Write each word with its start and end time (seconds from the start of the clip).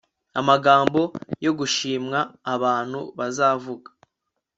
Amagambo 0.39 1.01
yo 1.45 1.51
gushimwa 1.59 2.19
abantu 2.53 2.99
bazavuga 3.17 3.89